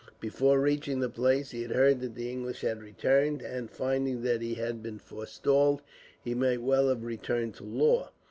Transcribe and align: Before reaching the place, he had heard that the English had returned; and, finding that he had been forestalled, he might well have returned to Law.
Before 0.19 0.59
reaching 0.59 0.99
the 0.99 1.09
place, 1.11 1.51
he 1.51 1.61
had 1.61 1.69
heard 1.69 1.99
that 2.01 2.15
the 2.15 2.27
English 2.31 2.61
had 2.61 2.81
returned; 2.81 3.43
and, 3.43 3.69
finding 3.69 4.23
that 4.23 4.41
he 4.41 4.55
had 4.55 4.81
been 4.81 4.97
forestalled, 4.97 5.83
he 6.23 6.33
might 6.33 6.63
well 6.63 6.89
have 6.89 7.03
returned 7.05 7.53
to 7.57 7.63
Law. 7.63 8.09